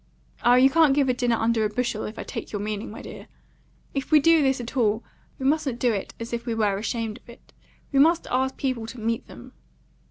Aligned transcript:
"Ah, 0.41 0.55
you 0.55 0.67
can't 0.67 0.95
give 0.95 1.09
a 1.09 1.13
dinner 1.13 1.35
under 1.35 1.63
a 1.63 1.69
bushel, 1.69 2.05
if 2.05 2.17
I 2.17 2.23
take 2.23 2.51
your 2.51 2.59
meaning, 2.59 2.89
my 2.89 3.03
dear. 3.03 3.27
If 3.93 4.11
we 4.11 4.19
do 4.19 4.41
this 4.41 4.59
at 4.59 4.75
all, 4.75 5.03
we 5.37 5.45
mustn't 5.45 5.77
do 5.79 5.93
it 5.93 6.15
as 6.19 6.33
if 6.33 6.47
we 6.47 6.55
were 6.55 6.75
ashamed 6.79 7.19
of 7.19 7.29
it. 7.29 7.53
We 7.91 7.99
must 7.99 8.25
ask 8.31 8.57
people 8.57 8.87
to 8.87 8.99
meet 8.99 9.27
them." 9.27 9.53